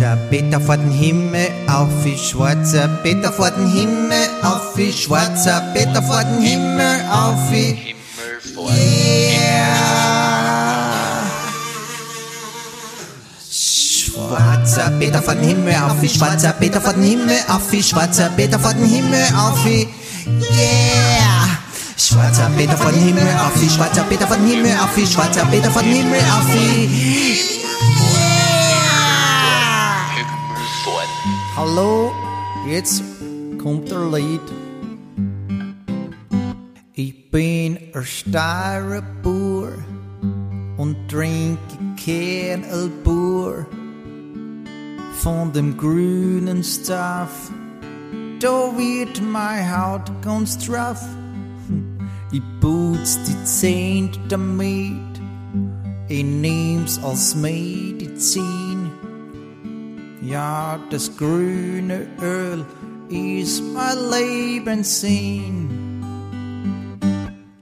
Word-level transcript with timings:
schwarzer 0.00 0.16
Peter 0.30 0.60
vor 0.60 0.76
den 0.78 0.90
Himmel 0.90 1.48
auf, 1.66 2.04
wie 2.04 2.16
schwarzer 2.16 2.88
Peter 3.02 3.30
vor 3.30 3.50
den 3.50 3.70
Himmel 3.70 4.30
auf, 4.42 4.74
wie 4.76 4.92
schwarzer 4.92 5.60
Peter 5.74 6.02
vor 6.02 6.24
den 6.24 6.40
Himmel 6.40 7.04
auf, 7.12 7.50
wie 7.50 7.74
Himmel 7.74 8.40
vor 8.54 8.70
Yeah. 8.70 9.60
Schwarzer 13.50 14.90
Peter 14.98 15.22
von 15.22 15.38
Himmel 15.38 15.74
auf, 15.74 16.00
wie 16.00 16.08
schwarzer 16.08 16.52
Peter 16.52 16.80
von 16.80 17.02
Himmel 17.02 17.36
auf, 17.48 17.70
wie 17.70 17.82
schwarzer 17.82 18.30
Peter 18.34 18.58
von 18.58 18.76
Himmel 18.76 19.24
auf, 19.36 19.64
wie. 19.66 19.86
Schwarzer 21.98 22.50
Peter 22.56 22.76
von 22.76 22.94
Himmel 22.94 23.28
auf, 23.38 23.60
wie 23.60 23.68
schwarzer 23.68 24.04
Peter 24.04 24.26
von 24.26 24.46
Himmel 24.46 24.72
auf, 24.82 24.96
wie 24.96 25.06
schwarzer 25.06 25.44
Peter 25.44 25.70
von 25.70 25.84
Himmel 25.84 26.20
auf, 26.20 26.46
wie 26.54 27.59
Hallo, 31.62 32.10
jetzt 32.66 33.02
kommt 33.62 33.90
der 33.90 34.10
Lied. 34.10 34.40
Ich 36.94 37.30
bin 37.30 37.76
ein 37.76 37.90
er 37.92 38.02
steirer 38.02 39.02
Bauer 39.22 39.72
und 40.78 40.96
trinke 41.10 41.58
kein 42.02 42.64
Albur 42.64 43.66
von 45.18 45.52
dem 45.52 45.76
grünen 45.76 46.64
Stuff. 46.64 47.52
Da 48.40 48.72
wird 48.78 49.20
meine 49.20 49.70
Haut 49.70 50.10
ganz 50.22 50.64
straff. 50.64 51.04
Ich 52.32 52.40
putz 52.62 53.18
die 53.24 53.44
Zähne 53.44 54.12
damit, 54.30 55.20
ich 56.08 56.24
nehm's 56.24 56.98
als 57.04 57.34
Medizin. 57.34 58.69
Ja, 60.30 60.78
das 60.90 61.16
grüne 61.16 62.06
Öl 62.22 62.64
ist 63.08 63.64
mein 63.74 63.96
Lebenssinn. 64.12 65.68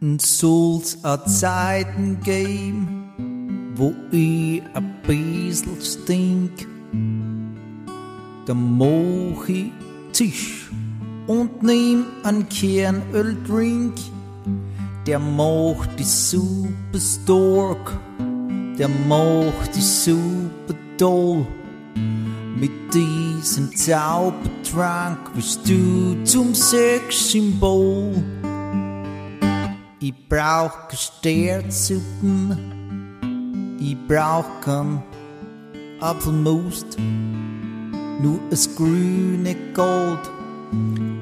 Und 0.00 0.22
soll's 0.22 0.96
a 1.02 1.24
Zeiten 1.26 2.20
geben, 2.22 3.72
wo 3.74 3.92
ich 4.12 4.62
a 4.74 4.80
bissl 5.04 5.70
stink, 5.80 6.68
dann 8.46 8.78
mach 8.78 9.48
ich 9.48 9.72
Tisch 10.12 10.70
und 11.26 11.64
nehm 11.64 12.04
an 12.22 12.48
Kernöldrink. 12.48 13.94
Der 15.08 15.18
macht 15.18 15.98
die 15.98 16.04
Suppe 16.04 17.00
stark, 17.00 17.98
der 18.78 18.88
macht 19.08 19.74
die 19.74 19.80
Suppe 19.80 20.76
toll. 20.96 21.44
Mit 22.62 22.94
diesem 22.94 23.74
Zaubertrank 23.76 25.34
wirst 25.34 25.68
du 25.68 26.22
zum 26.22 26.54
Sexsymbol. 26.54 28.14
Ich 29.98 30.14
brauch 30.28 30.86
Gestärtsuppen, 30.86 32.56
ich 33.80 33.96
brauch 34.06 34.44
kein 34.60 35.02
Apfelmust, 35.98 36.96
nur 38.22 38.38
das 38.48 38.72
grüne 38.76 39.56
Gold 39.74 40.30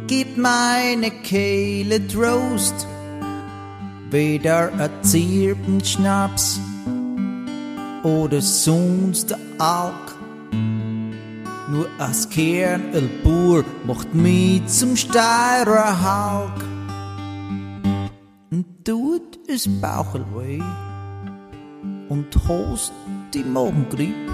gibt 0.08 0.36
meine 0.36 1.10
Kehle 1.22 2.06
Trost. 2.06 2.86
Weder 4.10 4.70
ein 4.74 4.90
Zirpenschnaps 5.00 6.60
oder 8.02 8.42
sonst 8.42 9.34
Alk. 9.56 10.19
Nur 11.70 11.88
als 11.98 12.28
Kernölbur 12.28 13.64
macht 13.86 14.12
mich 14.12 14.66
zum 14.66 14.96
Steirer 14.96 16.02
Halk. 16.02 16.64
Und 18.50 18.84
tut 18.84 19.38
es 19.46 19.68
Bauchel 19.80 20.24
weh 20.34 20.60
und 22.08 22.26
hast 22.48 22.92
die 23.32 23.44
Magengrippe. 23.44 24.32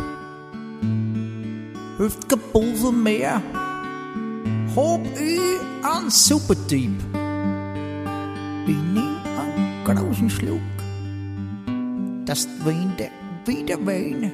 Hilft 1.98 2.26
kein 2.26 2.40
Pulver 2.52 2.92
mehr, 2.92 3.42
hab 4.74 5.00
ich 5.20 5.60
einen 5.84 6.08
Supertyp. 6.08 6.98
Ich 8.66 8.76
nehm 8.94 9.16
einen 9.38 9.84
großen 9.84 10.30
Schluck, 10.30 10.60
die 11.66 12.64
Wände 12.64 13.10
wieder 13.44 13.86
wehen. 13.86 14.32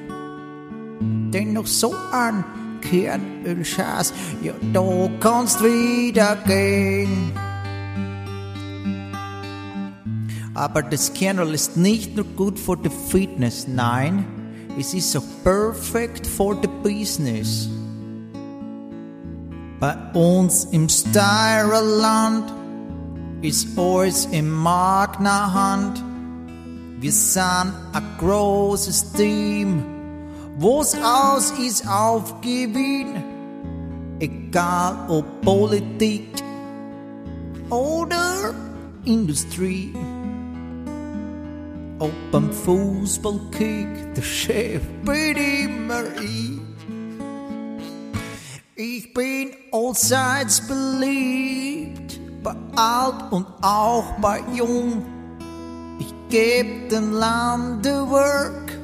Denn 1.31 1.51
noch 1.51 1.67
so 1.67 1.93
ein 2.13 2.45
Kernölscheiß, 2.89 4.13
ja, 4.41 4.53
da 4.73 5.09
kannst 5.19 5.63
wieder 5.63 6.35
gehen. 6.45 7.31
Aber 10.53 10.83
das 10.83 11.13
Kernöl 11.13 11.53
ist 11.53 11.77
nicht 11.77 12.15
nur 12.15 12.25
gut 12.25 12.59
für 12.59 12.77
die 12.77 12.91
Fitness, 13.09 13.67
nein, 13.67 14.25
es 14.79 14.93
ist 14.93 15.15
auch 15.17 15.23
perfect 15.43 16.27
for 16.27 16.57
the 16.61 16.69
business. 16.83 17.69
Bei 19.79 19.95
uns 20.13 20.65
im 20.65 20.87
Styrerland 20.87 22.53
ist 23.41 23.77
alles 23.77 24.25
in 24.27 24.49
Magna 24.49 25.53
Hand. 25.53 26.01
Wir 26.99 27.11
sind 27.11 27.73
ein 27.91 28.03
großes 28.17 29.11
Team, 29.11 29.83
wo's 30.57 30.95
aus 30.95 31.51
ist 31.51 31.87
auf 31.87 32.41
Gewinn. 32.41 33.23
Egal 34.19 35.09
ob 35.09 35.41
Politik 35.41 36.29
oder 37.69 38.53
Industrie. 39.05 39.93
Ob 41.99 42.11
beim 42.31 42.51
Fußballkick, 42.51 44.13
der 44.15 44.21
Chef 44.21 44.81
bin 45.03 45.37
immer 45.37 46.03
ich. 46.21 46.59
Ich 48.75 49.13
bin 49.13 49.51
allseits 49.71 50.61
beliebt, 50.67 52.19
bei 52.43 52.55
alt 52.75 53.31
und 53.31 53.45
auch 53.61 54.05
bei 54.19 54.41
jung. 54.53 55.03
Ich 55.99 56.13
geb 56.29 56.89
den 56.89 57.13
Lande 57.13 58.09
Work, 58.09 58.71
ich 58.71 58.82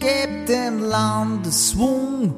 geb 0.00 0.46
den 0.46 0.80
Lande 0.80 1.50
Schwung. 1.52 2.34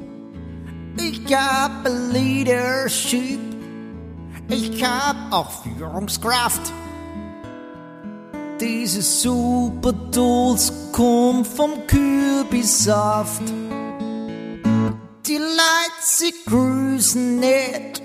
Ich 0.97 1.33
hab 1.33 1.87
Leadership, 2.11 3.39
ich 4.49 4.83
hab 4.83 5.15
auch 5.31 5.51
Führungskraft. 5.63 6.73
Diese 8.59 9.01
super 9.01 9.93
Tools 10.11 10.73
kommen 10.91 11.45
vom 11.45 11.71
Kürbissaft. 11.87 13.43
Die 15.25 15.37
Leute, 15.37 16.01
sie 16.01 16.33
grüßen 16.45 17.39
nicht. 17.39 18.01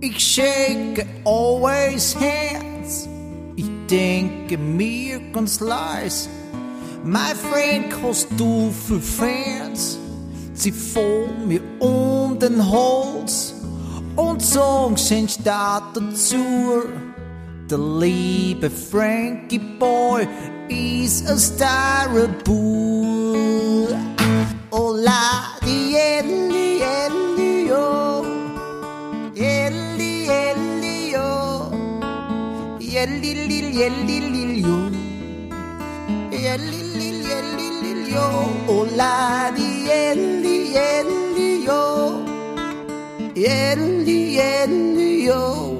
Ich 0.00 0.18
shake 0.18 1.06
always 1.24 2.14
hands. 2.16 3.08
Ich 3.56 3.70
denke 3.90 4.58
mir 4.58 5.20
ganz 5.32 5.60
leis. 5.60 6.28
My 7.04 7.34
friend, 7.34 7.94
hast 8.02 8.28
du 8.36 8.70
für 8.70 9.00
Fans? 9.00 9.98
Sie 10.52 10.70
fallen 10.70 11.48
mir 11.48 11.62
um 11.78 12.38
den 12.38 12.70
Hals 12.70 13.54
und 14.16 14.42
sagen, 14.42 14.96
sind 14.98 15.38
da 15.46 15.80
dazu. 15.94 16.82
Der 17.70 17.78
liebe 17.78 18.68
Frankie 18.68 19.60
Boy 19.78 20.28
ist 20.68 21.26
a 21.30 21.38
starrer 21.38 22.28
Bull. 22.44 23.88
Oh 24.70 24.92
la 24.92 25.56
di 25.64 25.94
elli 25.94 26.80
elli 26.82 27.68
yo, 27.68 28.24
elli 29.34 30.28
elli 30.28 31.12
yo, 31.12 31.70
elli 32.78 33.32
elli 33.40 33.82
elli 33.82 34.20
lil 34.20 35.09
elli 36.46 37.22
lil 37.82 38.08
yo. 38.08 38.28
Oh 38.66 38.86
la 38.94 39.50
di 39.54 39.88
elli 39.88 40.74
elli 40.74 41.62
yo, 41.62 42.22
elli 43.34 44.38
elli 44.38 45.22
yo. 45.24 45.79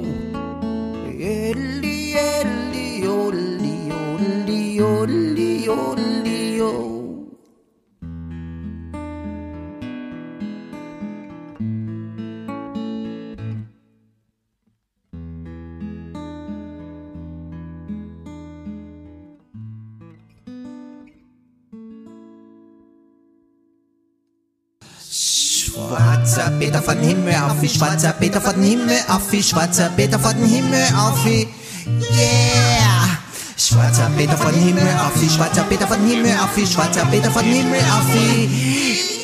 Schwarzer 25.72 26.50
Peter 26.58 26.82
von 26.82 26.99
Himmel 26.99 27.34
auf, 27.34 27.62
wie 27.62 27.69
schwarzer 27.69 28.12
Peter 28.12 28.40
von 28.40 28.61
Himmel 28.61 28.99
auf, 29.08 29.31
wie 29.31 29.43
schwarzer 29.43 29.88
Peter 29.96 30.19
von 30.19 30.34
Himmel 30.34 30.82
auf, 30.96 31.25
wie 31.25 31.46
yeah. 31.87 33.19
Schwarzer 33.56 34.11
Peter 34.17 34.37
von 34.37 34.52
Himmel 34.52 34.88
auf, 34.99 35.20
wie 35.20 35.31
schwarzer 35.31 35.62
Peter 35.62 35.87
von 35.87 36.05
Himmel 36.05 36.32
auf, 36.43 36.56
wie 36.56 36.67
schwarzer 36.67 37.05
Peter 37.06 37.31
von 37.31 37.44
Himmel 37.44 37.81
auf, 37.93 38.12
wie 38.12 39.19